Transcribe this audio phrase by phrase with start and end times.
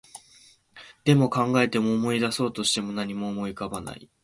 [1.03, 4.09] でも、考えても、思い出そうとしても、何も思い浮かばない